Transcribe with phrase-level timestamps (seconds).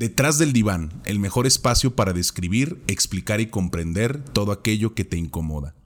[0.00, 5.18] Detrás del diván, el mejor espacio para describir, explicar y comprender todo aquello que te
[5.18, 5.76] incomoda.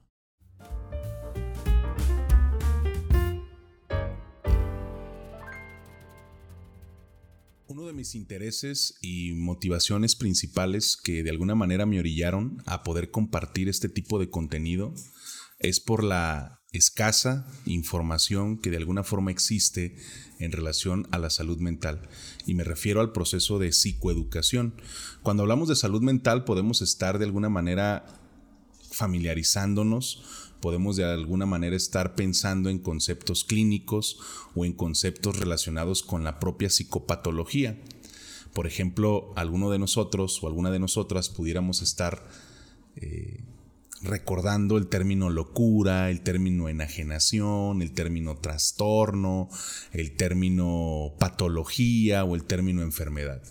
[7.66, 13.10] Uno de mis intereses y motivaciones principales que de alguna manera me orillaron a poder
[13.10, 14.94] compartir este tipo de contenido
[15.58, 19.96] es por la escasa información que de alguna forma existe
[20.38, 22.08] en relación a la salud mental.
[22.46, 24.74] Y me refiero al proceso de psicoeducación.
[25.22, 28.04] Cuando hablamos de salud mental podemos estar de alguna manera
[28.90, 34.18] familiarizándonos, podemos de alguna manera estar pensando en conceptos clínicos
[34.54, 37.80] o en conceptos relacionados con la propia psicopatología.
[38.52, 42.26] Por ejemplo, alguno de nosotros o alguna de nosotras pudiéramos estar
[42.96, 43.44] eh,
[44.04, 49.48] recordando el término locura, el término enajenación, el término trastorno,
[49.92, 53.42] el término patología o el término enfermedad.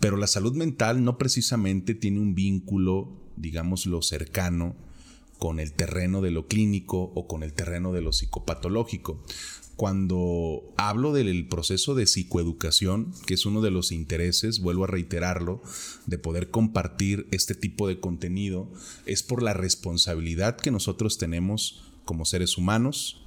[0.00, 4.76] Pero la salud mental no precisamente tiene un vínculo, digámoslo, cercano
[5.38, 9.22] con el terreno de lo clínico o con el terreno de lo psicopatológico
[9.76, 15.62] cuando hablo del proceso de psicoeducación, que es uno de los intereses, vuelvo a reiterarlo,
[16.06, 18.70] de poder compartir este tipo de contenido,
[19.06, 23.23] es por la responsabilidad que nosotros tenemos como seres humanos,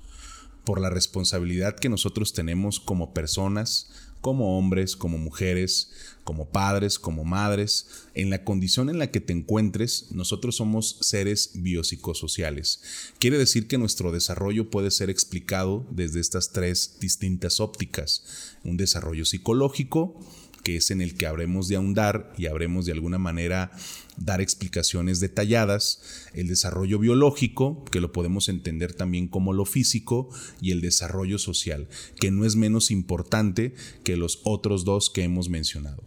[0.67, 5.91] por la responsabilidad que nosotros tenemos como personas, como hombres, como mujeres,
[6.25, 11.51] como padres, como madres, en la condición en la que te encuentres, nosotros somos seres
[11.53, 12.81] biopsicosociales.
[13.17, 18.57] Quiere decir que nuestro desarrollo puede ser explicado desde estas tres distintas ópticas.
[18.65, 20.19] Un desarrollo psicológico,
[20.67, 23.71] que es en el que habremos de ahondar y habremos de alguna manera
[24.17, 26.01] dar explicaciones detalladas,
[26.33, 30.27] el desarrollo biológico, que lo podemos entender también como lo físico,
[30.59, 31.87] y el desarrollo social,
[32.19, 36.03] que no es menos importante que los otros dos que hemos mencionado.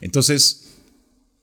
[0.00, 0.70] Entonces,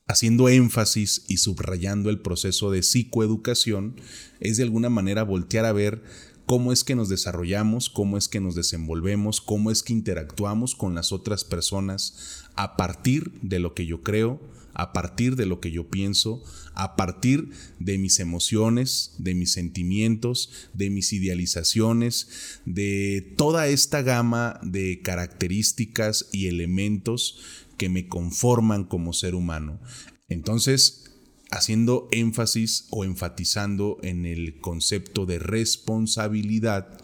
[0.05, 3.95] haciendo énfasis y subrayando el proceso de psicoeducación,
[4.41, 6.03] es de alguna manera voltear a ver
[6.47, 10.95] cómo es que nos desarrollamos, cómo es que nos desenvolvemos, cómo es que interactuamos con
[10.95, 14.41] las otras personas a partir de lo que yo creo,
[14.73, 16.41] a partir de lo que yo pienso,
[16.73, 17.49] a partir
[17.79, 26.29] de mis emociones, de mis sentimientos, de mis idealizaciones, de toda esta gama de características
[26.31, 27.39] y elementos
[27.75, 29.81] que me conforman como ser humano.
[30.29, 31.06] Entonces,
[31.51, 36.97] haciendo énfasis o enfatizando en el concepto de responsabilidad,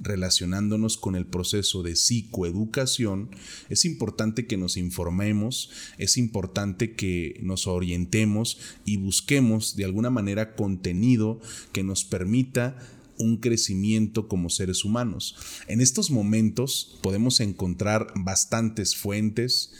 [0.00, 3.30] relacionándonos con el proceso de psicoeducación,
[3.68, 10.54] es importante que nos informemos, es importante que nos orientemos y busquemos de alguna manera
[10.54, 11.40] contenido
[11.72, 12.78] que nos permita
[13.18, 15.36] un crecimiento como seres humanos.
[15.68, 19.72] En estos momentos podemos encontrar bastantes fuentes,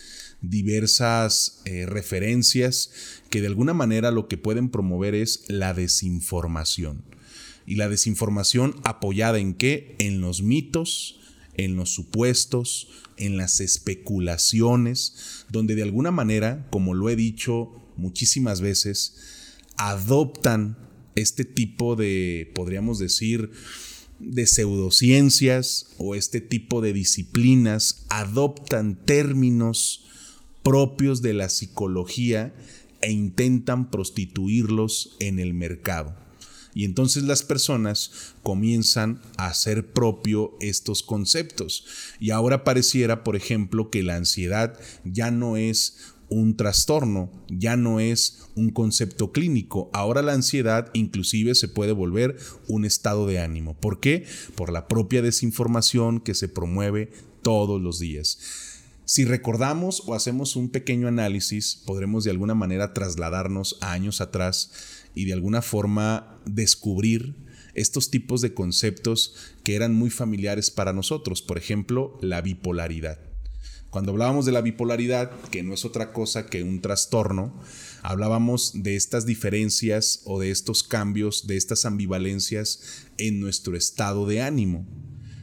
[0.42, 2.90] diversas eh, referencias
[3.28, 7.04] que de alguna manera lo que pueden promover es la desinformación.
[7.66, 9.94] Y la desinformación apoyada en qué?
[9.98, 11.20] En los mitos,
[11.54, 18.60] en los supuestos, en las especulaciones, donde de alguna manera, como lo he dicho muchísimas
[18.60, 19.14] veces,
[19.76, 20.76] adoptan
[21.14, 23.50] este tipo de, podríamos decir,
[24.18, 30.06] de pseudociencias o este tipo de disciplinas, adoptan términos
[30.62, 32.54] propios de la psicología
[33.00, 36.14] e intentan prostituirlos en el mercado.
[36.74, 41.84] Y entonces las personas comienzan a hacer propio estos conceptos.
[42.20, 47.98] Y ahora pareciera, por ejemplo, que la ansiedad ya no es un trastorno, ya no
[47.98, 49.90] es un concepto clínico.
[49.92, 52.36] Ahora la ansiedad inclusive se puede volver
[52.68, 53.74] un estado de ánimo.
[53.74, 54.24] ¿Por qué?
[54.54, 57.10] Por la propia desinformación que se promueve
[57.42, 58.38] todos los días.
[59.10, 64.70] Si recordamos o hacemos un pequeño análisis, podremos de alguna manera trasladarnos a años atrás
[65.16, 67.34] y de alguna forma descubrir
[67.74, 69.34] estos tipos de conceptos
[69.64, 73.18] que eran muy familiares para nosotros, por ejemplo, la bipolaridad.
[73.90, 77.60] Cuando hablábamos de la bipolaridad, que no es otra cosa que un trastorno,
[78.02, 84.40] hablábamos de estas diferencias o de estos cambios, de estas ambivalencias en nuestro estado de
[84.40, 84.86] ánimo.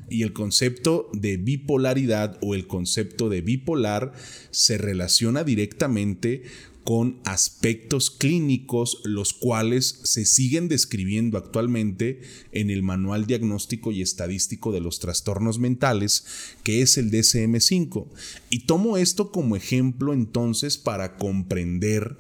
[0.10, 4.14] Y el concepto de bipolaridad o el concepto de bipolar
[4.52, 6.44] se relaciona directamente
[6.88, 12.22] con aspectos clínicos los cuales se siguen describiendo actualmente
[12.54, 16.26] en el Manual Diagnóstico y Estadístico de los Trastornos Mentales,
[16.64, 18.08] que es el DSM5.
[18.50, 22.16] Y tomo esto como ejemplo entonces para comprender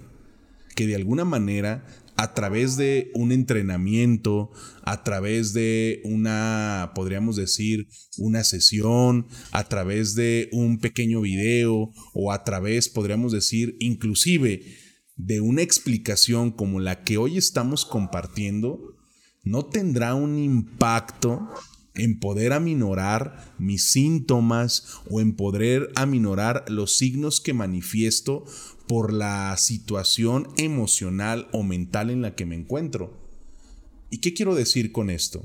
[0.75, 4.51] que de alguna manera a través de un entrenamiento,
[4.83, 7.87] a través de una, podríamos decir,
[8.17, 14.63] una sesión, a través de un pequeño video o a través, podríamos decir, inclusive
[15.15, 18.95] de una explicación como la que hoy estamos compartiendo,
[19.43, 21.49] no tendrá un impacto
[21.97, 28.45] en poder aminorar mis síntomas o en poder aminorar los signos que manifiesto
[28.87, 33.17] por la situación emocional o mental en la que me encuentro.
[34.09, 35.43] ¿Y qué quiero decir con esto?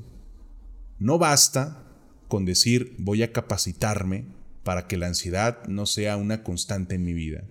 [0.99, 1.85] No basta
[2.29, 4.25] con decir voy a capacitarme
[4.65, 7.45] para que la ansiedad no sea una constante en mi vida.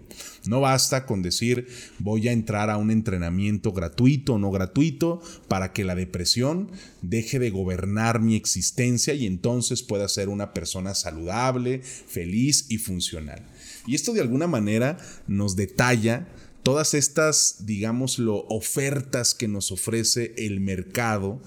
[0.46, 1.68] No basta con decir
[2.00, 6.72] voy a entrar a un entrenamiento gratuito o no gratuito para que la depresión
[7.02, 13.46] deje de gobernar mi existencia y entonces pueda ser una persona saludable, feliz y funcional.
[13.86, 14.98] Y esto de alguna manera
[15.28, 16.28] nos detalla
[16.64, 21.42] todas estas, digámoslo, ofertas que nos ofrece el mercado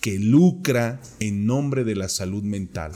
[0.00, 2.92] que lucra en nombre de la salud mental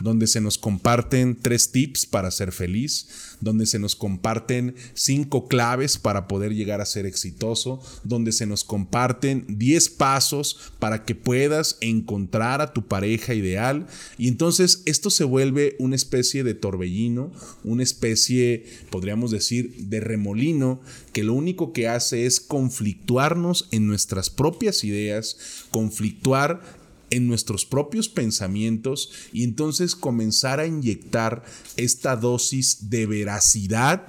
[0.00, 3.08] donde se nos comparten tres tips para ser feliz,
[3.40, 8.64] donde se nos comparten cinco claves para poder llegar a ser exitoso, donde se nos
[8.64, 13.86] comparten diez pasos para que puedas encontrar a tu pareja ideal.
[14.18, 17.32] Y entonces esto se vuelve una especie de torbellino,
[17.64, 20.80] una especie, podríamos decir, de remolino,
[21.12, 25.36] que lo único que hace es conflictuarnos en nuestras propias ideas,
[25.70, 26.85] conflictuar
[27.16, 31.44] en nuestros propios pensamientos y entonces comenzar a inyectar
[31.76, 34.06] esta dosis de veracidad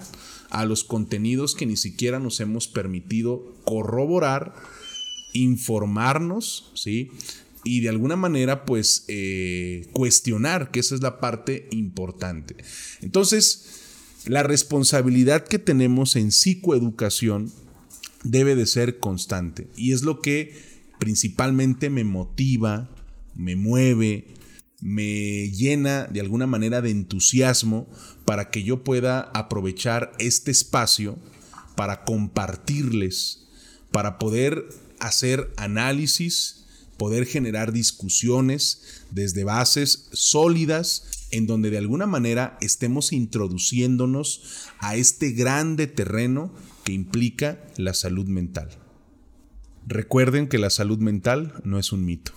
[0.50, 4.54] a los contenidos que ni siquiera nos hemos permitido corroborar,
[5.34, 7.10] informarnos, ¿sí?
[7.64, 12.56] Y de alguna manera, pues, eh, cuestionar, que esa es la parte importante.
[13.02, 13.66] Entonces,
[14.26, 17.52] la responsabilidad que tenemos en psicoeducación
[18.24, 19.68] debe de ser constante.
[19.76, 20.54] Y es lo que
[21.00, 22.90] principalmente me motiva,
[23.38, 24.34] me mueve,
[24.82, 27.88] me llena de alguna manera de entusiasmo
[28.26, 31.18] para que yo pueda aprovechar este espacio
[31.76, 33.48] para compartirles,
[33.92, 34.68] para poder
[35.00, 36.66] hacer análisis,
[36.98, 45.32] poder generar discusiones desde bases sólidas en donde de alguna manera estemos introduciéndonos a este
[45.32, 46.54] grande terreno
[46.84, 48.70] que implica la salud mental.
[49.86, 52.34] Recuerden que la salud mental no es un mito.